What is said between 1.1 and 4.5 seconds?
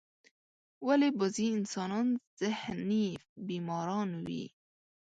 بازی انسانان ذهنی بیماران وی؟